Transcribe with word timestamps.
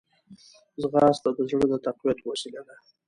ځغاسته 0.81 1.29
د 1.37 1.39
زړه 1.49 1.65
د 1.71 1.75
تقویت 1.87 2.19
وسیله 2.29 2.61
ده 2.67 2.75